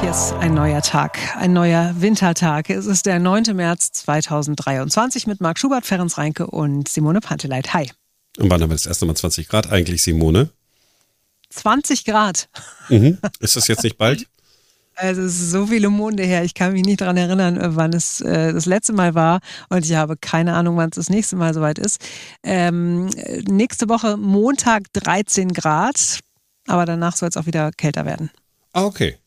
Hier 0.00 0.10
ist 0.10 0.32
ein 0.34 0.54
neuer 0.54 0.82
Tag, 0.82 1.18
ein 1.36 1.52
neuer 1.52 1.94
Wintertag. 1.98 2.70
Es 2.70 2.86
ist 2.86 3.06
der 3.06 3.18
9. 3.18 3.54
März 3.54 3.92
2023 3.92 5.26
mit 5.26 5.40
Marc 5.40 5.58
Schubert, 5.58 5.86
Ferenc 5.86 6.16
Reinke 6.18 6.46
und 6.46 6.88
Simone 6.88 7.20
Panteleit. 7.20 7.72
Hi. 7.74 7.90
Und 8.38 8.50
wann 8.50 8.62
haben 8.62 8.70
wir 8.70 8.74
das 8.74 8.86
erste 8.86 9.06
Mal 9.06 9.16
20 9.16 9.48
Grad 9.48 9.72
eigentlich, 9.72 10.02
Simone? 10.02 10.50
20 11.50 12.04
Grad. 12.04 12.48
Mhm. 12.88 13.18
Ist 13.40 13.56
das 13.56 13.68
jetzt 13.68 13.82
nicht 13.84 13.98
bald? 13.98 14.26
Also 14.98 15.20
es 15.20 15.38
ist 15.38 15.50
so 15.50 15.66
viele 15.66 15.90
Monde 15.90 16.22
her. 16.22 16.42
Ich 16.42 16.54
kann 16.54 16.72
mich 16.72 16.82
nicht 16.82 17.02
daran 17.02 17.18
erinnern, 17.18 17.58
wann 17.76 17.92
es 17.92 18.22
äh, 18.22 18.54
das 18.54 18.64
letzte 18.64 18.94
Mal 18.94 19.14
war. 19.14 19.40
Und 19.68 19.84
ich 19.84 19.94
habe 19.94 20.16
keine 20.16 20.54
Ahnung, 20.54 20.78
wann 20.78 20.88
es 20.88 20.96
das 20.96 21.10
nächste 21.10 21.36
Mal 21.36 21.52
soweit 21.52 21.78
ist. 21.78 22.00
Ähm, 22.42 23.10
nächste 23.46 23.90
Woche 23.90 24.16
Montag 24.16 24.84
13 24.94 25.52
Grad. 25.52 26.20
Aber 26.66 26.86
danach 26.86 27.14
soll 27.14 27.28
es 27.28 27.36
auch 27.36 27.44
wieder 27.44 27.72
kälter 27.72 28.06
werden. 28.06 28.30
Ah, 28.72 28.84
okay. 28.84 29.18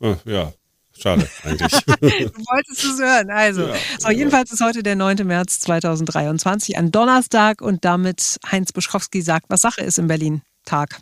Oh, 0.00 0.16
ja, 0.24 0.52
schade 0.96 1.28
eigentlich. 1.44 1.72
du 1.84 1.98
wolltest 1.98 2.84
es 2.84 2.98
hören. 2.98 3.30
Also, 3.30 3.68
ja, 3.68 3.74
so, 3.98 4.10
jedenfalls 4.10 4.52
ist 4.52 4.62
heute 4.62 4.82
der 4.82 4.96
9. 4.96 5.26
März 5.26 5.60
2023, 5.60 6.76
ein 6.76 6.90
Donnerstag 6.92 7.60
und 7.60 7.84
damit 7.84 8.38
Heinz 8.50 8.72
Buschkowski 8.72 9.22
sagt, 9.22 9.46
was 9.48 9.60
Sache 9.60 9.82
ist 9.82 9.98
in 9.98 10.06
Berlin. 10.06 10.42
Tag. 10.64 11.00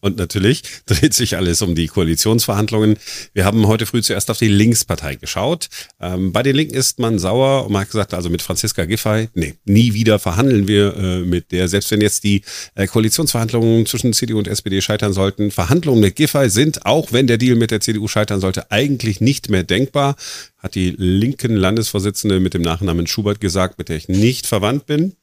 Und 0.00 0.16
natürlich 0.16 0.62
dreht 0.86 1.14
sich 1.14 1.36
alles 1.36 1.62
um 1.62 1.74
die 1.74 1.86
Koalitionsverhandlungen. 1.86 2.96
Wir 3.32 3.44
haben 3.44 3.66
heute 3.66 3.86
früh 3.86 4.02
zuerst 4.02 4.30
auf 4.30 4.38
die 4.38 4.48
Linkspartei 4.48 5.16
geschaut. 5.16 5.68
Ähm, 6.00 6.32
bei 6.32 6.42
den 6.42 6.56
Linken 6.56 6.74
ist 6.74 6.98
man 6.98 7.18
sauer 7.18 7.66
und 7.66 7.72
man 7.72 7.82
hat 7.82 7.88
gesagt, 7.90 8.14
also 8.14 8.28
mit 8.30 8.42
Franziska 8.42 8.84
Giffey, 8.84 9.28
nee, 9.34 9.54
nie 9.64 9.94
wieder 9.94 10.18
verhandeln 10.18 10.68
wir 10.68 10.96
äh, 10.96 11.18
mit 11.20 11.52
der, 11.52 11.68
selbst 11.68 11.90
wenn 11.90 12.00
jetzt 12.00 12.24
die 12.24 12.42
äh, 12.74 12.86
Koalitionsverhandlungen 12.86 13.86
zwischen 13.86 14.12
CDU 14.12 14.38
und 14.38 14.48
SPD 14.48 14.80
scheitern 14.80 15.12
sollten. 15.12 15.50
Verhandlungen 15.50 16.00
mit 16.00 16.16
Giffey 16.16 16.50
sind, 16.50 16.86
auch 16.86 17.12
wenn 17.12 17.26
der 17.26 17.38
Deal 17.38 17.56
mit 17.56 17.70
der 17.70 17.80
CDU 17.80 18.08
scheitern 18.08 18.40
sollte, 18.40 18.70
eigentlich 18.70 19.20
nicht 19.20 19.48
mehr 19.48 19.62
denkbar, 19.62 20.16
hat 20.58 20.74
die 20.74 20.94
linken 20.96 21.56
Landesvorsitzende 21.56 22.40
mit 22.40 22.54
dem 22.54 22.62
Nachnamen 22.62 23.06
Schubert 23.06 23.40
gesagt, 23.40 23.78
mit 23.78 23.88
der 23.88 23.96
ich 23.96 24.08
nicht 24.08 24.46
verwandt 24.46 24.86
bin. 24.86 25.16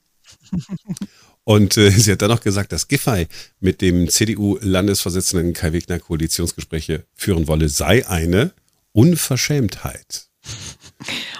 Und 1.50 1.78
äh, 1.78 1.89
sie 1.89 2.11
hat 2.11 2.22
dann 2.22 2.30
noch 2.30 2.42
gesagt, 2.42 2.72
dass 2.72 2.88
Giffey 2.88 3.28
mit 3.59 3.81
dem 3.81 4.08
CDU-Landesvorsitzenden 4.08 5.53
Kai 5.53 5.73
Wegner 5.73 5.97
Koalitionsgespräche 5.97 7.06
führen 7.16 7.47
wolle, 7.47 7.69
sei 7.69 8.08
eine 8.08 8.52
Unverschämtheit. 8.91 10.30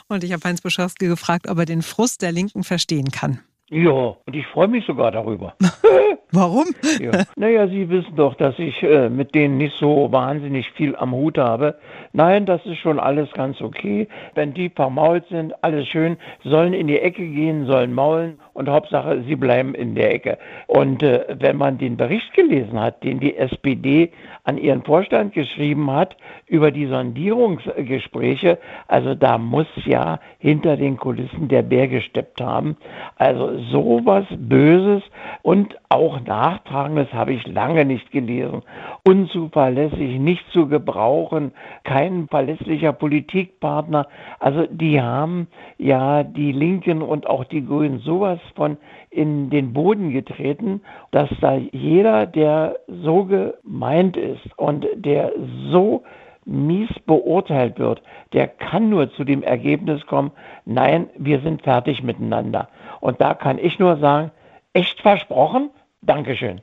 Und 0.08 0.24
ich 0.24 0.32
habe 0.32 0.44
Heinz 0.44 0.62
Buschowski 0.62 1.06
gefragt, 1.06 1.48
ob 1.48 1.60
er 1.60 1.68
den 1.68 1.84
Frust 1.84 2.24
der 2.24 2.32
Linken 2.32 2.64
verstehen 2.64 3.12
kann. 3.12 3.42
Ja, 3.70 4.16
und 4.26 4.36
ich 4.36 4.48
freue 4.48 4.68
mich 4.68 4.86
sogar 4.86 5.12
darüber. 5.12 5.54
Warum? 6.32 6.66
Ja. 7.00 7.12
Naja, 7.38 7.68
Sie 7.68 7.90
wissen 7.90 8.16
doch, 8.16 8.36
dass 8.36 8.60
ich 8.60 8.84
äh, 8.84 9.10
mit 9.10 9.34
denen 9.34 9.58
nicht 9.58 9.78
so 9.78 10.12
wahnsinnig 10.12 10.70
viel 10.72 10.96
am 10.98 11.14
Hut 11.14 11.38
habe. 11.38 11.76
Nein, 12.12 12.46
das 12.46 12.66
ist 12.66 12.80
schon 12.80 13.00
alles 13.00 13.32
ganz 13.32 13.62
okay. 13.62 14.08
Wenn 14.36 14.54
die 14.54 14.70
vermault 14.70 15.26
sind, 15.30 15.64
alles 15.64 15.88
schön, 15.88 16.18
sollen 16.44 16.74
in 16.74 16.88
die 16.88 17.00
Ecke 17.00 17.26
gehen, 17.26 17.68
sollen 17.68 17.94
maulen 17.94 18.38
und 18.54 18.68
Hauptsache, 18.68 19.24
sie 19.26 19.36
bleiben 19.36 19.74
in 19.76 19.96
der 19.96 20.14
Ecke. 20.14 20.38
Und 20.68 21.02
äh, 21.04 21.26
wenn 21.40 21.56
man 21.56 21.78
den 21.78 21.96
Bericht 21.96 22.34
gelesen 22.34 22.78
hat, 22.80 23.04
den 23.04 23.22
die 23.22 23.38
SPD 23.38 24.12
an 24.44 24.58
ihren 24.58 24.84
Vorstand 24.84 25.34
geschrieben 25.34 25.90
hat 25.92 26.18
über 26.48 26.72
die 26.72 26.88
Sondierungsgespräche, 26.88 28.58
also 28.88 29.16
da 29.16 29.38
muss 29.38 29.68
ja 29.86 30.20
hinter 30.40 30.76
den 30.76 30.98
Kulissen 30.98 31.48
der 31.48 31.62
Bär 31.62 31.88
gesteppt 31.88 32.42
haben. 32.42 32.76
Also 33.16 33.59
sowas 33.72 34.26
Böses 34.32 35.04
und 35.42 35.78
auch 35.90 36.20
Nachtragendes 36.22 37.12
habe 37.14 37.34
ich 37.34 37.48
lange 37.48 37.86
nicht 37.86 38.12
gelesen. 38.12 38.62
Unzuverlässig, 39.08 40.20
nicht 40.20 40.46
zu 40.52 40.68
gebrauchen, 40.68 41.52
kein 41.84 42.28
verlässlicher 42.28 42.94
Politikpartner. 42.94 44.08
Also 44.40 44.66
die 44.70 45.02
haben 45.02 45.48
ja 45.78 46.24
die 46.24 46.52
Linken 46.52 47.02
und 47.02 47.28
auch 47.28 47.44
die 47.46 47.66
Grünen 47.66 48.00
sowas 48.00 48.40
von 48.56 48.78
in 49.10 49.50
den 49.50 49.74
Boden 49.74 50.12
getreten, 50.12 50.82
dass 51.12 51.30
da 51.42 51.56
jeder, 51.56 52.26
der 52.26 52.78
so 52.88 53.26
gemeint 53.26 54.18
ist 54.18 54.58
und 54.58 54.86
der 54.96 55.32
so 55.72 56.04
mies 56.46 56.90
beurteilt 57.06 57.80
wird, 57.80 58.02
der 58.34 58.48
kann 58.48 58.90
nur 58.90 59.12
zu 59.14 59.24
dem 59.24 59.44
Ergebnis 59.44 60.06
kommen, 60.08 60.32
nein, 60.66 61.10
wir 61.18 61.40
sind 61.42 61.62
fertig 61.62 62.04
miteinander. 62.04 62.68
Und 63.00 63.22
da 63.22 63.34
kann 63.34 63.58
ich 63.58 63.80
nur 63.80 63.98
sagen, 63.98 64.32
echt 64.74 65.02
versprochen, 65.02 65.72
Dankeschön. 66.02 66.62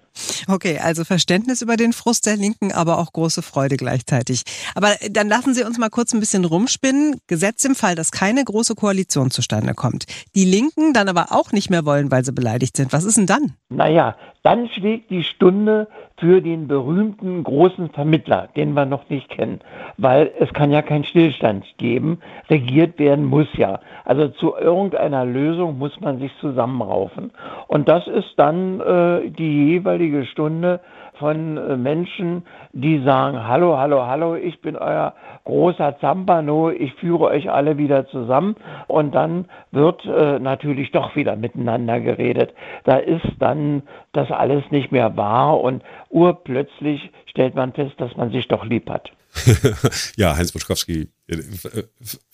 Okay, 0.48 0.78
also 0.78 1.04
Verständnis 1.04 1.62
über 1.62 1.76
den 1.76 1.92
Frust 1.92 2.26
der 2.26 2.36
Linken, 2.36 2.72
aber 2.72 2.98
auch 2.98 3.12
große 3.12 3.42
Freude 3.42 3.76
gleichzeitig. 3.76 4.42
Aber 4.74 4.94
dann 5.10 5.28
lassen 5.28 5.54
Sie 5.54 5.64
uns 5.64 5.78
mal 5.78 5.90
kurz 5.90 6.12
ein 6.12 6.20
bisschen 6.20 6.44
rumspinnen. 6.44 7.20
Gesetz 7.26 7.64
im 7.64 7.74
Fall, 7.74 7.94
dass 7.94 8.10
keine 8.10 8.44
große 8.44 8.74
Koalition 8.74 9.30
zustande 9.30 9.74
kommt. 9.74 10.06
Die 10.34 10.44
Linken 10.44 10.92
dann 10.92 11.08
aber 11.08 11.28
auch 11.30 11.52
nicht 11.52 11.70
mehr 11.70 11.84
wollen, 11.84 12.10
weil 12.10 12.24
sie 12.24 12.32
beleidigt 12.32 12.76
sind. 12.76 12.92
Was 12.92 13.04
ist 13.04 13.16
denn 13.16 13.26
dann? 13.26 13.54
Naja, 13.68 14.16
dann 14.46 14.68
schlägt 14.68 15.10
die 15.10 15.24
Stunde 15.24 15.88
für 16.18 16.40
den 16.40 16.68
berühmten 16.68 17.42
großen 17.42 17.90
Vermittler, 17.90 18.48
den 18.54 18.74
wir 18.74 18.86
noch 18.86 19.08
nicht 19.10 19.28
kennen, 19.28 19.60
weil 19.98 20.30
es 20.38 20.52
kann 20.52 20.70
ja 20.70 20.82
keinen 20.82 21.02
Stillstand 21.02 21.64
geben. 21.78 22.20
Regiert 22.48 22.98
werden 23.00 23.24
muss 23.24 23.48
ja. 23.54 23.80
Also 24.04 24.28
zu 24.28 24.54
irgendeiner 24.54 25.24
Lösung 25.24 25.78
muss 25.78 26.00
man 26.00 26.20
sich 26.20 26.30
zusammenraufen. 26.40 27.32
Und 27.66 27.88
das 27.88 28.06
ist 28.06 28.34
dann 28.36 28.80
äh, 28.80 29.30
die 29.30 29.72
jeweilige 29.72 30.05
Stunde 30.26 30.80
von 31.18 31.56
äh, 31.56 31.76
Menschen, 31.76 32.44
die 32.72 33.02
sagen, 33.04 33.46
hallo, 33.46 33.78
hallo, 33.78 34.06
hallo, 34.06 34.36
ich 34.36 34.60
bin 34.60 34.76
euer 34.76 35.14
großer 35.44 35.98
Zampano, 36.00 36.70
ich 36.70 36.92
führe 36.94 37.24
euch 37.26 37.50
alle 37.50 37.78
wieder 37.78 38.06
zusammen 38.08 38.56
und 38.86 39.14
dann 39.14 39.46
wird 39.70 40.04
äh, 40.04 40.38
natürlich 40.38 40.90
doch 40.92 41.16
wieder 41.16 41.36
miteinander 41.36 42.00
geredet. 42.00 42.52
Da 42.84 42.96
ist 42.96 43.26
dann 43.38 43.82
das 44.12 44.30
alles 44.30 44.64
nicht 44.70 44.92
mehr 44.92 45.16
wahr 45.16 45.60
und 45.60 45.82
urplötzlich 46.10 47.10
stellt 47.26 47.54
man 47.54 47.72
fest, 47.72 47.94
dass 47.98 48.16
man 48.16 48.30
sich 48.30 48.48
doch 48.48 48.64
lieb 48.64 48.90
hat. 48.90 49.10
ja, 50.16 50.36
Heinz 50.36 50.52
Buschkowski 50.52 51.08
äh, 51.28 51.36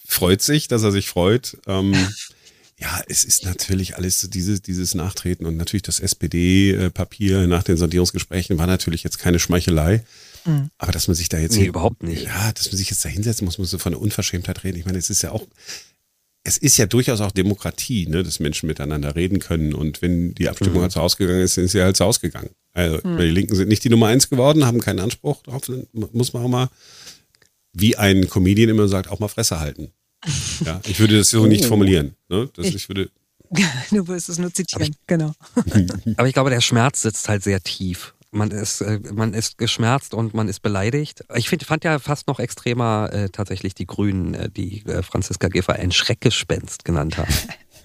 freut 0.07 0.41
sich, 0.41 0.69
dass 0.69 0.85
er 0.85 0.91
sich 0.91 1.09
freut. 1.09 1.57
Ähm, 1.67 1.93
ja, 2.83 3.01
es 3.07 3.23
ist 3.23 3.45
natürlich 3.45 3.97
alles 3.97 4.29
dieses, 4.29 4.61
dieses 4.61 4.95
Nachtreten 4.95 5.47
und 5.47 5.57
natürlich 5.57 5.83
das 5.83 6.01
SPD-Papier 6.01 7.47
nach 7.47 7.63
den 7.63 7.77
Sondierungsgesprächen 7.77 8.59
war 8.59 8.67
natürlich 8.67 9.05
jetzt 9.05 9.21
keine 9.21 9.39
Schmeichelei. 9.39 10.05
Mhm. 10.45 10.71
Aber 10.79 10.91
dass 10.91 11.07
man 11.07 11.15
sich 11.15 11.29
da 11.29 11.39
jetzt. 11.39 11.57
Nee, 11.57 11.67
überhaupt 11.67 12.03
nicht. 12.03 12.25
Ja, 12.25 12.51
dass 12.53 12.73
man 12.73 12.77
sich 12.77 12.91
jetzt 12.91 13.05
da 13.05 13.09
hinsetzen 13.09 13.45
muss, 13.45 13.59
muss 13.59 13.71
so 13.71 13.79
von 13.79 13.93
der 13.93 14.01
Unverschämtheit 14.01 14.65
reden. 14.65 14.79
Ich 14.79 14.85
meine, 14.85 14.99
es 14.99 15.11
ist 15.11 15.23
ja 15.23 15.31
auch, 15.31 15.47
es 16.43 16.59
ist 16.59 16.77
ja 16.77 16.87
durchaus 16.87 17.21
auch 17.21 17.31
Demokratie, 17.31 18.09
ne, 18.09 18.25
dass 18.25 18.41
Menschen 18.41 18.67
miteinander 18.67 19.15
reden 19.15 19.39
können. 19.39 19.75
Und 19.75 20.03
wenn 20.03 20.35
die 20.35 20.49
Abstimmung 20.49 20.79
mhm. 20.79 20.83
halt 20.83 20.93
so 20.93 21.01
ausgegangen 21.01 21.43
ist, 21.43 21.55
sind 21.55 21.69
sie 21.69 21.83
halt 21.83 21.97
so 21.97 22.05
ausgegangen. 22.05 22.51
Also, 22.73 22.99
mhm. 23.07 23.19
die 23.19 23.31
Linken 23.31 23.55
sind 23.55 23.69
nicht 23.69 23.85
die 23.85 23.91
Nummer 23.91 24.09
eins 24.09 24.29
geworden, 24.29 24.67
haben 24.67 24.81
keinen 24.81 24.99
Anspruch 24.99 25.45
drauf, 25.45 25.71
muss 25.93 26.33
man 26.33 26.43
auch 26.43 26.49
mal, 26.49 26.69
wie 27.75 27.97
ein 27.97 28.29
Comedian 28.29 28.71
immer 28.71 28.89
sagt, 28.89 29.09
auch 29.09 29.21
mal 29.21 29.29
Fresse 29.29 29.61
halten. 29.61 29.93
Ja, 30.65 30.81
ich 30.87 31.01
würde 31.01 31.19
das 31.19 31.31
so 31.31 31.47
nicht 31.47 31.65
oh. 31.65 31.69
formulieren. 31.69 32.15
Ne? 32.29 32.49
Das, 32.55 32.67
ich, 32.67 32.75
ich 32.75 32.89
würde 32.89 33.11
du 33.91 34.09
wirst 34.09 34.29
es 34.29 34.39
nur 34.39 34.53
zitieren, 34.53 34.93
ich, 34.93 35.07
genau. 35.07 35.33
Aber 36.17 36.27
ich 36.27 36.35
glaube, 36.35 36.51
der 36.51 36.61
Schmerz 36.61 37.03
sitzt 37.03 37.29
halt 37.29 37.43
sehr 37.43 37.61
tief. 37.61 38.15
Man 38.31 38.51
ist, 38.51 38.81
äh, 38.81 38.99
man 39.13 39.35
ist 39.35 39.59
geschmerzt 39.59 40.15
und 40.15 40.33
man 40.33 40.49
ist 40.49 40.61
beleidigt. 40.61 41.23
Ich 41.35 41.51
find, 41.51 41.65
fand 41.65 41.85
ja 41.85 41.99
fast 41.99 42.29
noch 42.29 42.39
extremer 42.39 43.11
äh, 43.13 43.29
tatsächlich 43.29 43.75
die 43.75 43.87
Grünen, 43.87 44.33
äh, 44.33 44.49
die 44.49 44.87
äh, 44.87 45.03
Franziska 45.03 45.49
Giffey 45.49 45.73
ein 45.73 45.93
Schreckgespenst 45.93 46.87
genannt 46.87 47.19
haben. 47.19 47.35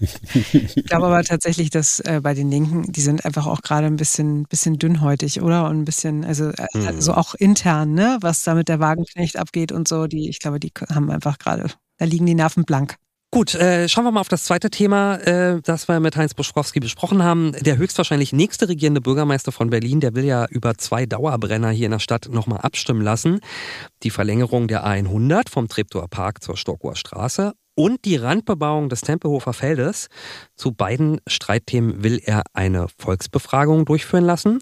ich 0.52 0.86
glaube 0.86 1.06
aber 1.06 1.22
tatsächlich, 1.22 1.68
dass 1.68 2.00
äh, 2.00 2.20
bei 2.22 2.32
den 2.32 2.50
Linken, 2.50 2.90
die 2.90 3.02
sind 3.02 3.26
einfach 3.26 3.46
auch 3.46 3.60
gerade 3.60 3.88
ein 3.88 3.96
bisschen, 3.96 4.44
bisschen 4.44 4.78
dünnhäutig, 4.78 5.42
oder? 5.42 5.68
Und 5.68 5.80
ein 5.80 5.84
bisschen, 5.84 6.24
also, 6.24 6.48
äh, 6.48 6.66
mhm. 6.72 6.86
also 6.86 7.12
auch 7.12 7.34
intern, 7.34 7.92
ne, 7.92 8.16
was 8.22 8.42
da 8.42 8.54
mit 8.54 8.68
der 8.68 8.80
Wagenknecht 8.80 9.36
abgeht 9.36 9.70
und 9.70 9.86
so, 9.86 10.06
die, 10.06 10.30
ich 10.30 10.38
glaube, 10.38 10.60
die 10.60 10.72
haben 10.88 11.10
einfach 11.10 11.38
gerade 11.38 11.70
da 11.98 12.04
liegen 12.04 12.26
die 12.26 12.34
Nerven 12.34 12.64
blank. 12.64 12.96
Gut, 13.30 13.54
äh, 13.54 13.90
schauen 13.90 14.04
wir 14.04 14.10
mal 14.10 14.20
auf 14.20 14.28
das 14.28 14.44
zweite 14.44 14.70
Thema, 14.70 15.16
äh, 15.16 15.60
das 15.62 15.86
wir 15.86 16.00
mit 16.00 16.16
Heinz 16.16 16.32
Buschkowski 16.32 16.80
besprochen 16.80 17.22
haben. 17.22 17.52
Der 17.60 17.76
höchstwahrscheinlich 17.76 18.32
nächste 18.32 18.70
regierende 18.70 19.02
Bürgermeister 19.02 19.52
von 19.52 19.68
Berlin, 19.68 20.00
der 20.00 20.14
will 20.14 20.24
ja 20.24 20.46
über 20.48 20.76
zwei 20.76 21.04
Dauerbrenner 21.04 21.68
hier 21.68 21.86
in 21.86 21.92
der 21.92 21.98
Stadt 21.98 22.28
nochmal 22.32 22.60
abstimmen 22.62 23.02
lassen. 23.02 23.40
Die 24.02 24.08
Verlängerung 24.08 24.66
der 24.66 24.86
A100 24.86 25.50
vom 25.50 25.68
Treptower 25.68 26.08
Park 26.08 26.42
zur 26.42 26.56
Stockower 26.56 26.96
Straße 26.96 27.52
und 27.74 28.06
die 28.06 28.16
Randbebauung 28.16 28.88
des 28.88 29.02
Tempelhofer 29.02 29.52
Feldes. 29.52 30.08
Zu 30.56 30.72
beiden 30.72 31.20
Streitthemen 31.26 32.02
will 32.02 32.22
er 32.24 32.44
eine 32.54 32.86
Volksbefragung 32.98 33.84
durchführen 33.84 34.24
lassen. 34.24 34.60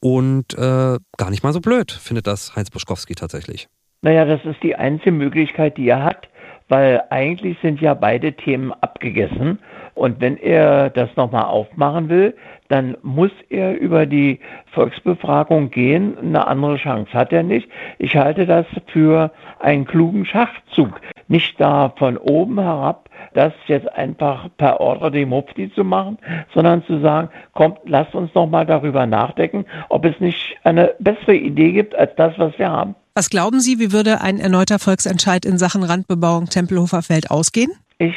Und 0.00 0.52
äh, 0.58 0.98
gar 1.16 1.30
nicht 1.30 1.42
mal 1.42 1.54
so 1.54 1.62
blöd, 1.62 1.90
findet 1.90 2.26
das 2.26 2.54
Heinz 2.54 2.70
Buschkowski 2.70 3.14
tatsächlich. 3.14 3.68
Naja, 4.02 4.26
das 4.26 4.44
ist 4.44 4.62
die 4.62 4.74
einzige 4.74 5.12
Möglichkeit, 5.12 5.78
die 5.78 5.88
er 5.88 6.04
hat, 6.04 6.28
weil 6.68 7.02
eigentlich 7.10 7.58
sind 7.60 7.80
ja 7.80 7.94
beide 7.94 8.32
Themen 8.32 8.72
abgegessen. 8.80 9.58
Und 9.94 10.20
wenn 10.20 10.36
er 10.36 10.90
das 10.90 11.14
nochmal 11.16 11.44
aufmachen 11.44 12.08
will, 12.08 12.34
dann 12.68 12.96
muss 13.02 13.30
er 13.50 13.78
über 13.78 14.06
die 14.06 14.40
Volksbefragung 14.72 15.70
gehen. 15.70 16.18
Eine 16.18 16.46
andere 16.46 16.76
Chance 16.76 17.12
hat 17.12 17.32
er 17.32 17.42
nicht. 17.42 17.68
Ich 17.98 18.16
halte 18.16 18.46
das 18.46 18.66
für 18.86 19.30
einen 19.60 19.84
klugen 19.84 20.24
Schachzug. 20.24 21.00
Nicht 21.28 21.60
da 21.60 21.92
von 21.96 22.16
oben 22.16 22.58
herab 22.60 23.08
das 23.34 23.52
jetzt 23.66 23.92
einfach 23.94 24.48
per 24.56 24.80
Order 24.80 25.10
dem 25.10 25.30
Mufti 25.30 25.70
zu 25.72 25.84
machen, 25.84 26.18
sondern 26.54 26.84
zu 26.84 27.00
sagen, 27.00 27.28
kommt, 27.52 27.78
lasst 27.84 28.14
uns 28.14 28.32
noch 28.34 28.46
mal 28.46 28.64
darüber 28.64 29.06
nachdenken, 29.06 29.66
ob 29.88 30.04
es 30.04 30.18
nicht 30.20 30.56
eine 30.64 30.94
bessere 31.00 31.34
Idee 31.34 31.72
gibt 31.72 31.94
als 31.94 32.14
das, 32.16 32.38
was 32.38 32.58
wir 32.58 32.70
haben. 32.70 32.94
Was 33.16 33.30
glauben 33.30 33.60
Sie, 33.60 33.78
wie 33.78 33.92
würde 33.92 34.22
ein 34.22 34.40
erneuter 34.40 34.80
Volksentscheid 34.80 35.44
in 35.44 35.56
Sachen 35.56 35.84
Randbebauung 35.84 36.46
Tempelhofer 36.46 37.00
Feld 37.00 37.30
ausgehen? 37.30 37.70
Ich 37.98 38.16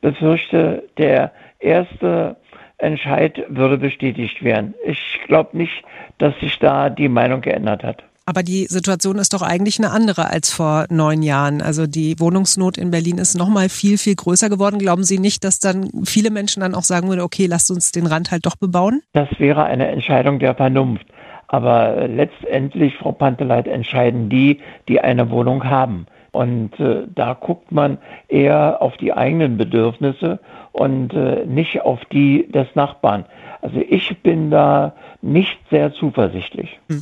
befürchte, 0.00 0.82
der 0.98 1.30
erste 1.60 2.36
Entscheid 2.78 3.44
würde 3.48 3.78
bestätigt 3.78 4.42
werden. 4.42 4.74
Ich 4.84 4.98
glaube 5.28 5.56
nicht, 5.56 5.84
dass 6.18 6.34
sich 6.40 6.58
da 6.58 6.90
die 6.90 7.08
Meinung 7.08 7.40
geändert 7.40 7.84
hat. 7.84 8.02
Aber 8.28 8.42
die 8.42 8.64
Situation 8.64 9.18
ist 9.18 9.32
doch 9.32 9.42
eigentlich 9.42 9.78
eine 9.78 9.92
andere 9.92 10.28
als 10.28 10.52
vor 10.52 10.86
neun 10.90 11.22
Jahren. 11.22 11.62
Also 11.62 11.86
die 11.86 12.18
Wohnungsnot 12.18 12.76
in 12.76 12.90
Berlin 12.90 13.18
ist 13.18 13.36
noch 13.36 13.48
mal 13.48 13.68
viel, 13.68 13.96
viel 13.96 14.16
größer 14.16 14.48
geworden. 14.48 14.80
Glauben 14.80 15.04
Sie 15.04 15.20
nicht, 15.20 15.44
dass 15.44 15.60
dann 15.60 15.88
viele 16.04 16.32
Menschen 16.32 16.62
dann 16.62 16.74
auch 16.74 16.82
sagen 16.82 17.08
würden, 17.08 17.20
okay, 17.20 17.46
lasst 17.46 17.70
uns 17.70 17.92
den 17.92 18.06
Rand 18.06 18.32
halt 18.32 18.44
doch 18.44 18.56
bebauen? 18.56 19.02
Das 19.12 19.28
wäre 19.38 19.62
eine 19.62 19.86
Entscheidung 19.86 20.40
der 20.40 20.56
Vernunft. 20.56 21.06
Aber 21.48 22.08
letztendlich, 22.08 22.96
Frau 22.96 23.12
Panteleit, 23.12 23.68
entscheiden 23.68 24.28
die, 24.28 24.60
die 24.88 25.00
eine 25.00 25.30
Wohnung 25.30 25.64
haben. 25.64 26.06
Und 26.32 26.78
äh, 26.80 27.04
da 27.14 27.32
guckt 27.34 27.72
man 27.72 27.98
eher 28.28 28.82
auf 28.82 28.96
die 28.98 29.12
eigenen 29.12 29.56
Bedürfnisse 29.56 30.38
und 30.72 31.14
äh, 31.14 31.46
nicht 31.46 31.80
auf 31.82 32.04
die 32.06 32.46
des 32.50 32.66
Nachbarn. 32.74 33.24
Also 33.62 33.80
ich 33.80 34.22
bin 34.22 34.50
da 34.50 34.92
nicht 35.22 35.58
sehr 35.70 35.94
zuversichtlich. 35.94 36.78
Hm. 36.90 37.00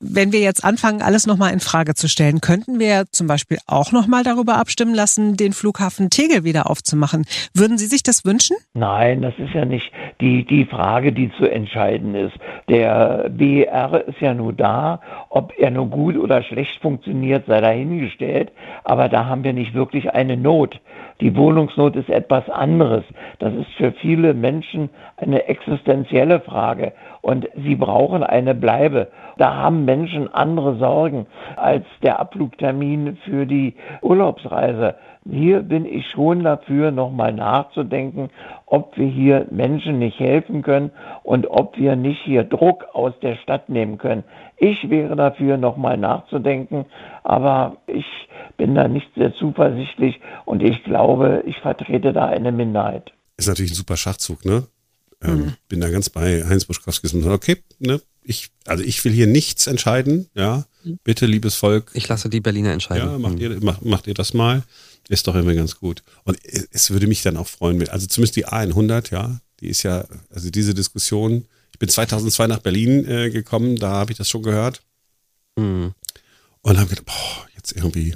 Wenn 0.00 0.30
wir 0.30 0.38
jetzt 0.38 0.64
anfangen, 0.64 1.02
alles 1.02 1.26
nochmal 1.26 1.52
in 1.52 1.58
Frage 1.58 1.94
zu 1.94 2.08
stellen, 2.08 2.40
könnten 2.40 2.78
wir 2.78 3.06
zum 3.10 3.26
Beispiel 3.26 3.58
auch 3.66 3.90
nochmal 3.90 4.22
darüber 4.22 4.56
abstimmen 4.56 4.94
lassen, 4.94 5.36
den 5.36 5.52
Flughafen 5.52 6.08
Tegel 6.08 6.44
wieder 6.44 6.70
aufzumachen. 6.70 7.24
Würden 7.52 7.78
Sie 7.78 7.86
sich 7.86 8.04
das 8.04 8.24
wünschen? 8.24 8.56
Nein, 8.74 9.22
das 9.22 9.34
ist 9.38 9.52
ja 9.54 9.64
nicht 9.64 9.90
die, 10.20 10.44
die 10.44 10.66
Frage, 10.66 11.12
die 11.12 11.32
zu 11.36 11.50
entscheiden 11.50 12.14
ist. 12.14 12.36
Der 12.68 13.28
BR 13.28 14.06
ist 14.06 14.20
ja 14.20 14.34
nur 14.34 14.52
da, 14.52 15.00
ob 15.30 15.52
er 15.58 15.72
nur 15.72 15.86
gut 15.86 16.16
oder 16.16 16.44
schlecht 16.44 16.80
funktioniert, 16.80 17.46
sei 17.48 17.60
dahingestellt. 17.60 18.52
Aber 18.84 19.08
da 19.08 19.26
haben 19.26 19.42
wir 19.42 19.52
nicht 19.52 19.74
wirklich 19.74 20.12
eine 20.12 20.36
Not. 20.36 20.80
Die 21.20 21.36
Wohnungsnot 21.36 21.96
ist 21.96 22.10
etwas 22.10 22.48
anderes. 22.48 23.02
Das 23.40 23.52
ist 23.52 23.70
für 23.76 23.92
viele 23.92 24.34
Menschen 24.34 24.88
eine 25.16 25.48
existenzielle 25.48 26.40
Frage 26.40 26.92
und 27.22 27.48
sie 27.56 27.74
brauchen 27.74 28.22
eine 28.22 28.54
Bleibe. 28.54 29.08
Da 29.36 29.54
haben 29.54 29.84
Menschen 29.84 30.32
andere 30.32 30.76
Sorgen 30.76 31.26
als 31.56 31.84
der 32.02 32.20
Abflugtermin 32.20 33.16
für 33.24 33.46
die 33.46 33.74
Urlaubsreise. 34.00 34.94
Hier 35.30 35.60
bin 35.60 35.84
ich 35.84 36.06
schon 36.08 36.42
dafür, 36.42 36.90
nochmal 36.90 37.32
nachzudenken, 37.32 38.30
ob 38.64 38.96
wir 38.96 39.06
hier 39.06 39.46
Menschen 39.50 39.98
nicht 39.98 40.18
helfen 40.18 40.62
können 40.62 40.90
und 41.22 41.46
ob 41.46 41.76
wir 41.76 41.96
nicht 41.96 42.20
hier 42.24 42.44
Druck 42.44 42.84
aus 42.94 43.12
der 43.20 43.36
Stadt 43.36 43.68
nehmen 43.68 43.98
können. 43.98 44.24
Ich 44.56 44.88
wäre 44.88 45.16
dafür, 45.16 45.58
nochmal 45.58 45.98
nachzudenken, 45.98 46.86
aber 47.24 47.76
ich 47.86 48.06
bin 48.56 48.74
da 48.74 48.88
nicht 48.88 49.08
sehr 49.16 49.34
zuversichtlich 49.34 50.18
und 50.46 50.62
ich 50.62 50.82
glaube, 50.84 51.42
ich 51.46 51.58
vertrete 51.58 52.12
da 52.12 52.26
eine 52.26 52.50
Minderheit. 52.50 53.12
Ist 53.36 53.48
natürlich 53.48 53.72
ein 53.72 53.76
super 53.76 53.96
Schachzug, 53.96 54.44
ne? 54.44 54.64
Ähm, 55.22 55.36
mhm. 55.36 55.54
Bin 55.68 55.80
da 55.80 55.90
ganz 55.90 56.08
bei 56.08 56.44
Heinz 56.44 56.64
Buschkowski 56.64 57.14
und 57.16 57.26
okay, 57.26 57.56
ne? 57.78 58.00
Ich, 58.22 58.50
also 58.66 58.84
ich 58.84 59.04
will 59.04 59.12
hier 59.12 59.26
nichts 59.26 59.66
entscheiden, 59.66 60.28
ja. 60.34 60.64
Mhm. 60.84 60.98
Bitte, 61.04 61.26
liebes 61.26 61.54
Volk. 61.54 61.90
Ich 61.94 62.08
lasse 62.08 62.28
die 62.28 62.40
Berliner 62.40 62.72
entscheiden. 62.72 63.10
Ja, 63.10 63.18
macht 63.18 63.34
mhm. 63.34 63.40
ihr, 63.40 63.62
macht, 63.62 63.84
macht 63.84 64.06
ihr 64.06 64.14
das 64.14 64.34
mal. 64.34 64.62
Ist 65.08 65.26
doch 65.26 65.34
immer 65.34 65.54
ganz 65.54 65.76
gut. 65.76 66.02
Und 66.24 66.38
es 66.44 66.90
würde 66.90 67.06
mich 67.06 67.22
dann 67.22 67.36
auch 67.36 67.48
freuen, 67.48 67.88
also 67.88 68.06
zumindest 68.06 68.36
die 68.36 68.46
A100, 68.46 69.10
ja, 69.10 69.40
die 69.60 69.68
ist 69.68 69.82
ja, 69.82 70.06
also 70.30 70.50
diese 70.50 70.74
Diskussion, 70.74 71.46
ich 71.72 71.78
bin 71.78 71.88
2002 71.88 72.46
nach 72.46 72.58
Berlin 72.60 73.08
äh, 73.08 73.30
gekommen, 73.30 73.76
da 73.76 73.90
habe 73.90 74.12
ich 74.12 74.18
das 74.18 74.28
schon 74.28 74.42
gehört. 74.42 74.82
Mhm. 75.56 75.94
Und 76.60 76.78
habe 76.78 76.90
gedacht, 76.90 77.06
boah, 77.06 77.48
jetzt 77.56 77.72
irgendwie, 77.72 78.14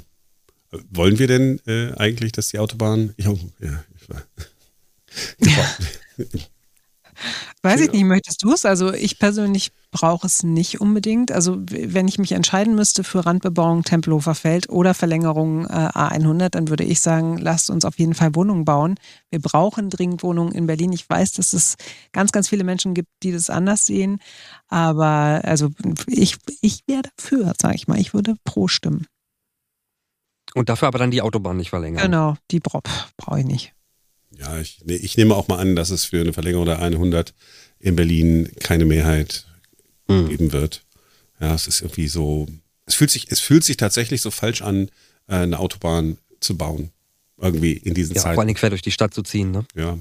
wollen 0.91 1.17
wir 1.17 1.27
denn 1.27 1.59
äh, 1.65 1.93
eigentlich, 1.93 2.31
dass 2.31 2.49
die 2.49 2.59
Autobahn, 2.59 3.13
ich, 3.17 3.25
ja, 3.25 3.33
ich 3.59 4.09
war, 4.09 4.23
Weiß 7.61 7.81
ich 7.81 7.91
nicht, 7.91 8.03
möchtest 8.03 8.43
du 8.43 8.53
es? 8.53 8.65
Also 8.65 8.93
ich 8.93 9.19
persönlich 9.19 9.71
brauche 9.93 10.27
es 10.27 10.43
nicht 10.43 10.81
unbedingt. 10.81 11.31
Also 11.31 11.61
wenn 11.65 12.07
ich 12.07 12.17
mich 12.17 12.33
entscheiden 12.33 12.75
müsste 12.75 13.03
für 13.03 13.25
Randbebauung 13.25 13.83
Tempelhofer 13.83 14.35
Feld 14.35 14.67
oder 14.69 14.93
Verlängerung 14.93 15.65
äh, 15.65 15.69
A100, 15.69 16.49
dann 16.49 16.67
würde 16.67 16.83
ich 16.83 16.99
sagen, 16.99 17.37
lasst 17.37 17.69
uns 17.69 17.85
auf 17.85 17.97
jeden 17.99 18.15
Fall 18.15 18.35
Wohnungen 18.35 18.65
bauen. 18.65 18.95
Wir 19.29 19.39
brauchen 19.39 19.89
dringend 19.89 20.23
Wohnungen 20.23 20.51
in 20.51 20.67
Berlin. 20.67 20.91
Ich 20.91 21.09
weiß, 21.09 21.33
dass 21.33 21.53
es 21.53 21.75
ganz, 22.11 22.31
ganz 22.31 22.49
viele 22.49 22.63
Menschen 22.63 22.93
gibt, 22.93 23.09
die 23.21 23.31
das 23.31 23.49
anders 23.49 23.85
sehen. 23.85 24.17
Aber 24.67 25.41
also 25.43 25.69
ich, 26.07 26.37
ich 26.61 26.81
wäre 26.87 27.03
dafür, 27.15 27.53
sage 27.61 27.75
ich 27.75 27.87
mal. 27.87 27.99
Ich 27.99 28.13
würde 28.13 28.35
pro 28.43 28.67
stimmen. 28.67 29.05
Und 30.55 30.69
dafür 30.69 30.87
aber 30.87 30.99
dann 30.99 31.11
die 31.11 31.21
Autobahn 31.21 31.57
nicht 31.57 31.69
verlängern. 31.69 32.03
Genau, 32.03 32.35
die 32.51 32.59
brauche 32.59 32.83
brauch 33.15 33.37
ich 33.37 33.45
nicht. 33.45 33.73
Ja, 34.31 34.59
ich, 34.59 34.83
ich 34.87 35.17
nehme 35.17 35.35
auch 35.35 35.47
mal 35.47 35.59
an, 35.59 35.75
dass 35.75 35.91
es 35.91 36.05
für 36.05 36.19
eine 36.19 36.33
Verlängerung 36.33 36.65
der 36.65 36.79
100 36.79 37.33
in 37.79 37.95
Berlin 37.95 38.51
keine 38.59 38.85
Mehrheit 38.85 39.45
mhm. 40.07 40.29
geben 40.29 40.51
wird. 40.53 40.83
Ja, 41.39 41.53
es 41.53 41.67
ist 41.67 41.81
irgendwie 41.81 42.07
so, 42.07 42.47
es 42.85 42.95
fühlt 42.95 43.11
sich, 43.11 43.27
es 43.29 43.39
fühlt 43.39 43.63
sich 43.63 43.77
tatsächlich 43.77 44.21
so 44.21 44.31
falsch 44.31 44.61
an, 44.61 44.89
äh, 45.27 45.35
eine 45.35 45.59
Autobahn 45.59 46.17
zu 46.39 46.57
bauen. 46.57 46.91
Irgendwie 47.37 47.73
in 47.73 47.93
diesen 47.93 48.15
ja, 48.15 48.21
Zeiten. 48.21 48.35
Vor 48.35 48.43
allem 48.43 48.53
quer 48.53 48.69
durch 48.69 48.81
die 48.81 48.91
Stadt 48.91 49.13
zu 49.13 49.23
ziehen, 49.23 49.51
ne? 49.51 49.65
Ja, 49.75 49.97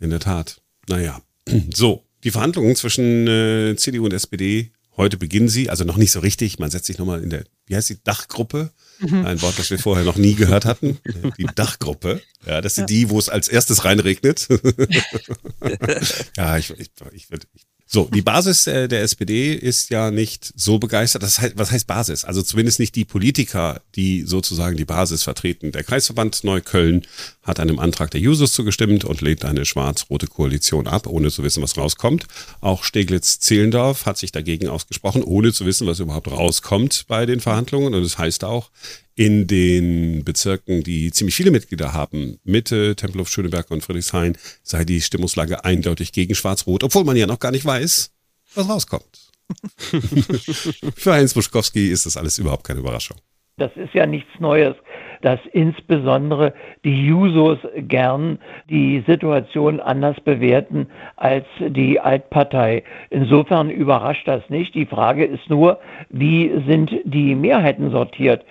in 0.00 0.10
der 0.10 0.20
Tat. 0.20 0.60
Naja. 0.88 1.20
So, 1.74 2.04
die 2.24 2.30
Verhandlungen 2.30 2.74
zwischen 2.74 3.26
äh, 3.26 3.76
CDU 3.76 4.06
und 4.06 4.14
SPD, 4.14 4.72
heute 4.96 5.18
beginnen 5.18 5.48
sie, 5.48 5.68
also 5.68 5.84
noch 5.84 5.98
nicht 5.98 6.10
so 6.10 6.20
richtig. 6.20 6.58
Man 6.58 6.70
setzt 6.70 6.86
sich 6.86 6.96
nochmal 6.96 7.22
in 7.22 7.28
der, 7.28 7.44
wie 7.66 7.76
heißt 7.76 7.90
die, 7.90 8.02
Dachgruppe 8.02 8.72
Mhm. 9.00 9.26
Ein 9.26 9.42
Wort, 9.42 9.58
das 9.58 9.70
wir 9.70 9.78
vorher 9.78 10.04
noch 10.04 10.16
nie 10.16 10.34
gehört 10.34 10.64
hatten. 10.64 10.98
Die 11.38 11.46
Dachgruppe. 11.54 12.22
Ja, 12.46 12.60
das 12.60 12.74
sind 12.74 12.90
ja. 12.90 12.96
die, 12.96 13.10
wo 13.10 13.18
es 13.18 13.28
als 13.28 13.48
erstes 13.48 13.84
reinregnet. 13.84 14.48
ja, 16.36 16.58
ich, 16.58 16.70
ich, 16.70 16.90
ich, 17.12 17.28
ich 17.30 17.66
so, 17.86 18.08
die 18.12 18.22
Basis 18.22 18.66
äh, 18.66 18.88
der 18.88 19.02
SPD 19.02 19.52
ist 19.52 19.90
ja 19.90 20.10
nicht 20.10 20.52
so 20.56 20.78
begeistert. 20.78 21.22
Das 21.22 21.38
heißt, 21.38 21.58
was 21.58 21.70
heißt 21.70 21.86
Basis? 21.86 22.24
Also 22.24 22.42
zumindest 22.42 22.80
nicht 22.80 22.94
die 22.94 23.04
Politiker, 23.04 23.82
die 23.94 24.22
sozusagen 24.22 24.76
die 24.76 24.86
Basis 24.86 25.22
vertreten. 25.22 25.70
Der 25.70 25.84
Kreisverband 25.84 26.44
Neukölln 26.44 27.02
hat 27.42 27.60
einem 27.60 27.78
Antrag 27.78 28.10
der 28.10 28.20
Jusos 28.20 28.52
zugestimmt 28.52 29.04
und 29.04 29.20
lehnt 29.20 29.44
eine 29.44 29.66
schwarz-rote 29.66 30.26
Koalition 30.28 30.86
ab, 30.86 31.06
ohne 31.06 31.30
zu 31.30 31.42
wissen, 31.42 31.62
was 31.62 31.76
rauskommt. 31.76 32.26
Auch 32.62 32.84
Steglitz-Zehlendorf 32.84 34.06
hat 34.06 34.16
sich 34.16 34.32
dagegen 34.32 34.68
ausgesprochen, 34.68 35.22
ohne 35.22 35.52
zu 35.52 35.66
wissen, 35.66 35.86
was 35.86 36.00
überhaupt 36.00 36.30
rauskommt 36.30 37.04
bei 37.06 37.26
den 37.26 37.40
Verhandlungen. 37.40 37.92
Und 37.92 38.02
das 38.02 38.16
heißt 38.16 38.44
auch, 38.44 38.70
in 39.16 39.46
den 39.46 40.24
Bezirken, 40.24 40.82
die 40.82 41.10
ziemlich 41.12 41.34
viele 41.34 41.50
Mitglieder 41.50 41.92
haben, 41.92 42.38
Mitte, 42.44 42.96
Tempelhof, 42.96 43.28
Schöneberg 43.28 43.70
und 43.70 43.82
Friedrichshain, 43.82 44.36
sei 44.62 44.84
die 44.84 45.00
Stimmungslage 45.00 45.64
eindeutig 45.64 46.12
gegen 46.12 46.34
Schwarz-Rot, 46.34 46.82
obwohl 46.82 47.04
man 47.04 47.16
ja 47.16 47.26
noch 47.26 47.38
gar 47.38 47.52
nicht 47.52 47.64
weiß, 47.64 48.12
was 48.54 48.68
rauskommt. 48.68 49.32
Für 50.96 51.12
Heinz 51.12 51.34
Buschkowski 51.34 51.90
ist 51.90 52.06
das 52.06 52.16
alles 52.16 52.38
überhaupt 52.38 52.64
keine 52.64 52.80
Überraschung. 52.80 53.18
Das 53.56 53.70
ist 53.76 53.94
ja 53.94 54.04
nichts 54.04 54.30
Neues, 54.40 54.74
dass 55.22 55.38
insbesondere 55.52 56.54
die 56.84 57.06
Jusos 57.06 57.58
gern 57.76 58.38
die 58.68 59.04
Situation 59.06 59.78
anders 59.78 60.16
bewerten 60.20 60.88
als 61.16 61.46
die 61.60 62.00
Altpartei. 62.00 62.82
Insofern 63.10 63.70
überrascht 63.70 64.26
das 64.26 64.42
nicht. 64.50 64.74
Die 64.74 64.86
Frage 64.86 65.24
ist 65.24 65.48
nur, 65.48 65.78
wie 66.10 66.50
sind 66.66 66.90
die 67.04 67.36
Mehrheiten 67.36 67.90
sortiert? 67.92 68.44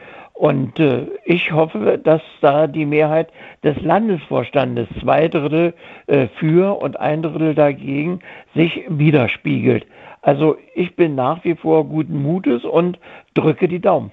Und 0.43 0.77
äh, 0.77 1.05
ich 1.23 1.53
hoffe, 1.53 1.97
dass 2.03 2.21
da 2.41 2.67
die 2.67 2.85
Mehrheit 2.85 3.29
des 3.63 3.81
Landesvorstandes, 3.81 4.89
zwei 4.99 5.29
Drittel 5.29 5.73
äh, 6.07 6.27
für 6.37 6.81
und 6.81 6.99
ein 6.99 7.21
Drittel 7.21 7.55
dagegen, 7.55 8.19
sich 8.53 8.83
widerspiegelt. 8.89 9.87
Also 10.21 10.57
ich 10.75 10.97
bin 10.97 11.15
nach 11.15 11.45
wie 11.45 11.55
vor 11.55 11.85
guten 11.85 12.21
Mutes 12.21 12.65
und 12.65 12.99
drücke 13.35 13.69
die 13.69 13.79
Daumen. 13.79 14.11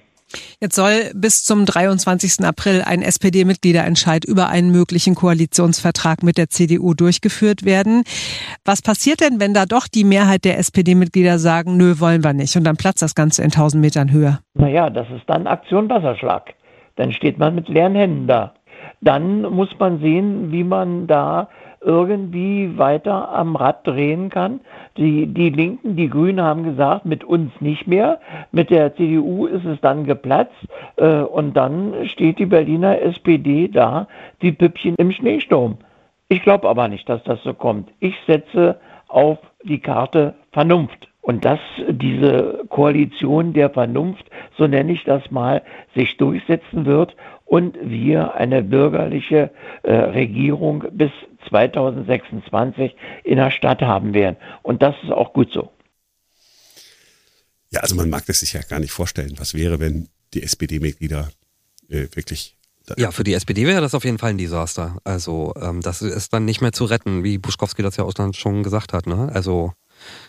Jetzt 0.59 0.75
soll 0.75 1.11
bis 1.13 1.43
zum 1.43 1.65
23. 1.65 2.45
April 2.45 2.81
ein 2.85 3.01
SPD-Mitgliederentscheid 3.01 4.25
über 4.25 4.49
einen 4.49 4.71
möglichen 4.71 5.15
Koalitionsvertrag 5.15 6.23
mit 6.23 6.37
der 6.37 6.49
CDU 6.49 6.93
durchgeführt 6.93 7.65
werden. 7.65 8.03
Was 8.65 8.81
passiert 8.81 9.21
denn, 9.21 9.39
wenn 9.39 9.53
da 9.53 9.65
doch 9.65 9.87
die 9.87 10.03
Mehrheit 10.03 10.45
der 10.45 10.57
SPD-Mitglieder 10.59 11.39
sagen, 11.39 11.77
nö, 11.77 11.99
wollen 11.99 12.23
wir 12.23 12.33
nicht 12.33 12.55
und 12.55 12.63
dann 12.63 12.77
platzt 12.77 13.01
das 13.01 13.15
Ganze 13.15 13.41
in 13.41 13.51
1000 13.51 13.81
Metern 13.81 14.11
Höhe? 14.11 14.39
Naja, 14.53 14.89
das 14.89 15.07
ist 15.09 15.23
dann 15.27 15.47
Aktion 15.47 15.89
Wasserschlag. 15.89 16.53
Dann 16.95 17.11
steht 17.11 17.39
man 17.39 17.55
mit 17.55 17.67
leeren 17.67 17.95
Händen 17.95 18.27
da. 18.27 18.53
dann 19.01 19.41
muss 19.41 19.69
man 19.79 19.99
sehen, 19.99 20.51
wie 20.51 20.63
man 20.63 21.07
da 21.07 21.49
irgendwie 21.81 22.77
weiter 22.77 23.29
am 23.29 23.55
Rad 23.55 23.85
drehen 23.87 24.29
kann. 24.29 24.61
Die, 24.97 25.25
die 25.25 25.49
Linken, 25.49 25.95
die 25.95 26.09
Grünen 26.09 26.41
haben 26.41 26.63
gesagt, 26.63 27.05
mit 27.05 27.23
uns 27.23 27.51
nicht 27.59 27.87
mehr. 27.87 28.19
Mit 28.51 28.69
der 28.69 28.95
CDU 28.95 29.47
ist 29.47 29.65
es 29.65 29.81
dann 29.81 30.05
geplatzt. 30.05 30.55
Äh, 30.97 31.21
und 31.21 31.57
dann 31.57 31.93
steht 32.05 32.39
die 32.39 32.45
Berliner 32.45 33.01
SPD 33.01 33.67
da, 33.67 34.07
wie 34.39 34.51
Püppchen 34.51 34.95
im 34.97 35.11
Schneesturm. 35.11 35.77
Ich 36.29 36.43
glaube 36.43 36.69
aber 36.69 36.87
nicht, 36.87 37.09
dass 37.09 37.23
das 37.23 37.41
so 37.43 37.53
kommt. 37.53 37.89
Ich 37.99 38.15
setze 38.27 38.79
auf 39.07 39.39
die 39.63 39.79
Karte 39.79 40.35
Vernunft. 40.51 41.07
Und 41.21 41.45
dass 41.45 41.59
diese 41.87 42.63
Koalition 42.69 43.53
der 43.53 43.69
Vernunft, 43.69 44.25
so 44.57 44.65
nenne 44.65 44.91
ich 44.91 45.03
das 45.03 45.29
mal, 45.29 45.61
sich 45.93 46.17
durchsetzen 46.17 46.85
wird 46.85 47.15
und 47.51 47.77
wir 47.83 48.35
eine 48.35 48.63
bürgerliche 48.63 49.51
äh, 49.83 49.91
Regierung 49.91 50.85
bis 50.93 51.11
2026 51.49 52.95
in 53.25 53.35
der 53.35 53.51
Stadt 53.51 53.81
haben 53.81 54.13
werden. 54.13 54.37
Und 54.63 54.81
das 54.81 54.95
ist 55.03 55.11
auch 55.11 55.33
gut 55.33 55.51
so. 55.51 55.69
Ja, 57.69 57.81
also 57.81 57.95
man 57.95 58.09
mag 58.09 58.25
das 58.25 58.39
sich 58.39 58.53
ja 58.53 58.61
gar 58.61 58.79
nicht 58.79 58.93
vorstellen. 58.93 59.33
Was 59.35 59.53
wäre, 59.53 59.81
wenn 59.81 60.07
die 60.33 60.43
SPD-Mitglieder 60.43 61.29
äh, 61.89 62.07
wirklich 62.13 62.55
ja, 62.97 63.11
für 63.11 63.23
die 63.25 63.33
SPD 63.33 63.67
wäre 63.67 63.81
das 63.81 63.95
auf 63.95 64.05
jeden 64.05 64.17
Fall 64.17 64.31
ein 64.31 64.37
Desaster. 64.37 64.97
Also 65.03 65.53
ähm, 65.61 65.81
das 65.81 66.01
ist 66.01 66.33
dann 66.33 66.45
nicht 66.45 66.61
mehr 66.61 66.71
zu 66.71 66.85
retten, 66.85 67.23
wie 67.23 67.37
Buschkowski 67.37 67.83
das 67.83 67.97
ja 67.97 68.05
Ausland 68.05 68.37
schon 68.37 68.63
gesagt 68.63 68.93
hat. 68.93 69.07
Ne? 69.07 69.29
Also 69.33 69.73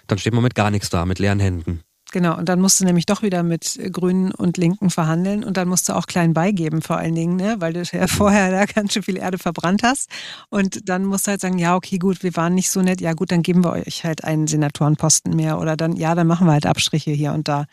dann 0.09 0.19
steht 0.19 0.35
man 0.35 0.43
mit 0.43 0.55
gar 0.57 0.71
nichts 0.71 0.91
da, 0.91 1.07
mit 1.07 1.21
leeren 1.21 1.41
Händen. 1.41 1.83
Genau, 2.13 2.37
und 2.37 2.51
dann 2.51 2.61
musst 2.61 2.79
du 2.79 2.85
nämlich 2.85 3.07
doch 3.07 3.23
wieder 3.23 3.43
mit 3.43 3.81
Grünen 3.91 4.33
und 4.33 4.59
Linken 4.59 4.91
verhandeln 4.91 5.45
und 5.45 5.57
dann 5.57 5.67
musst 5.67 5.89
du 5.89 5.95
auch 5.95 6.07
klein 6.07 6.35
beigeben 6.35 6.83
vor 6.83 6.99
allen 6.99 7.15
Dingen, 7.15 7.37
ne? 7.37 7.57
weil 7.59 7.73
du 7.73 7.83
ja 7.93 8.07
vorher 8.07 8.51
da 8.51 8.67
ganz 8.67 8.93
schön 8.93 9.03
viel 9.03 9.17
Erde 9.17 9.39
verbrannt 9.39 9.83
hast. 9.83 10.11
Und 10.51 10.91
dann 10.91 11.07
musst 11.07 11.27
du 11.27 11.31
halt 11.31 11.41
sagen, 11.41 11.59
ja, 11.59 11.75
okay, 11.75 11.97
gut, 11.97 12.23
wir 12.23 12.37
waren 12.37 12.55
nicht 12.55 12.71
so 12.71 12.83
nett, 12.83 13.01
ja 13.01 13.15
gut, 13.15 13.33
dann 13.33 13.43
geben 13.43 13.65
wir 13.65 13.73
euch 13.73 14.05
halt 14.05 14.25
einen 14.25 14.47
Senatorenposten 14.47 15.35
mehr 15.35 15.59
oder 15.59 15.75
dann, 15.75 15.97
ja, 15.97 16.15
dann 16.15 16.27
machen 16.27 16.47
wir 16.47 16.53
halt 16.53 16.67
Abstriche 16.67 17.13
hier 17.13 17.33
und 17.33 17.49
da. 17.49 17.65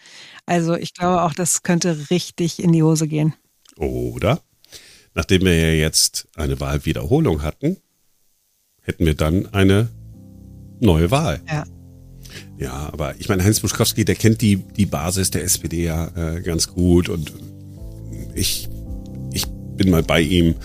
Also 0.45 0.75
ich 0.75 0.93
glaube 0.93 1.21
auch, 1.21 1.33
das 1.33 1.61
könnte 1.61 2.09
richtig 2.09 2.63
in 2.63 2.71
die 2.71 2.81
Hose 2.81 3.09
gehen. 3.09 3.33
Oder, 3.75 4.39
nachdem 5.15 5.43
wir 5.43 5.53
ja 5.53 5.73
jetzt 5.73 6.29
eine 6.35 6.61
Wahlwiederholung 6.61 7.43
hatten, 7.43 7.75
hätten 8.83 9.05
wir 9.05 9.15
dann 9.15 9.53
eine 9.53 9.89
neue 10.79 11.11
Wahl. 11.11 11.41
Ja. 11.45 11.65
Ja, 12.59 12.89
aber 12.91 13.15
ich 13.19 13.29
meine, 13.29 13.43
Heinz 13.43 13.61
Buschkowski, 13.61 14.03
der 14.03 14.15
kennt 14.15 14.41
die, 14.41 14.57
die 14.57 14.85
Basis 14.85 15.31
der 15.31 15.43
SPD 15.43 15.85
ja 15.85 16.09
äh, 16.15 16.41
ganz 16.41 16.67
gut 16.67 17.07
und 17.07 17.31
ich, 18.35 18.67
ich 19.31 19.47
bin 19.47 19.89
mal 19.89 20.03
bei 20.03 20.19
ihm, 20.19 20.55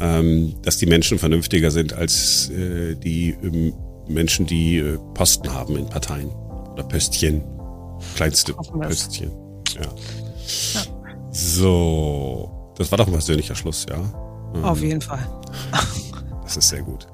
ähm, 0.00 0.54
dass 0.62 0.78
die 0.78 0.86
Menschen 0.86 1.18
vernünftiger 1.18 1.72
sind 1.72 1.92
als 1.92 2.50
äh, 2.50 2.94
die 2.94 3.36
ähm, 3.42 3.72
Menschen, 4.06 4.46
die 4.46 4.78
äh, 4.78 4.96
Posten 5.14 5.52
haben 5.52 5.76
in 5.76 5.86
Parteien 5.86 6.28
oder 6.72 6.84
Pöstchen, 6.84 7.42
kleinste 8.14 8.54
Pöstchen. 8.54 9.32
Ja. 9.74 9.82
ja. 10.74 10.82
So, 11.32 12.72
das 12.76 12.90
war 12.92 12.98
doch 12.98 13.08
ein 13.08 13.12
persönlicher 13.12 13.56
Schluss, 13.56 13.86
ja? 13.90 13.98
Auf 14.62 14.80
ähm, 14.82 14.88
jeden 14.88 15.00
Fall. 15.00 15.26
Das 16.44 16.56
ist 16.56 16.68
sehr 16.68 16.82
gut. 16.82 17.06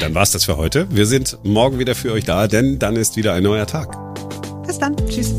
Dann 0.00 0.14
war's 0.14 0.32
das 0.32 0.44
für 0.44 0.56
heute. 0.56 0.86
Wir 0.90 1.06
sind 1.06 1.38
morgen 1.42 1.78
wieder 1.78 1.94
für 1.94 2.12
euch 2.12 2.24
da, 2.24 2.48
denn 2.48 2.78
dann 2.78 2.96
ist 2.96 3.16
wieder 3.16 3.34
ein 3.34 3.42
neuer 3.42 3.66
Tag. 3.66 3.96
Bis 4.66 4.78
dann. 4.78 4.96
Tschüss. 5.08 5.32